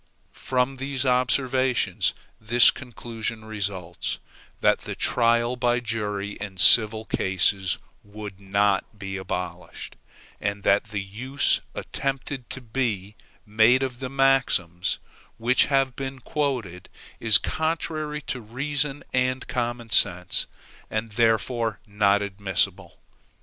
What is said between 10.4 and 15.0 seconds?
that the use attempted to be made of the maxims